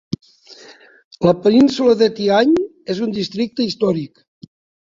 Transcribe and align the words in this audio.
La 1.29 1.33
península 1.43 1.95
de 2.01 2.09
Tihany 2.21 2.57
és 2.95 3.05
un 3.09 3.15
districte 3.19 3.69
històric. 3.71 4.27